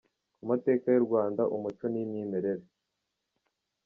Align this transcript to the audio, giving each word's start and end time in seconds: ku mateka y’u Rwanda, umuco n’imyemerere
ku 0.37 0.43
mateka 0.51 0.85
y’u 0.91 1.05
Rwanda, 1.07 1.41
umuco 1.55 1.85
n’imyemerere 1.89 2.63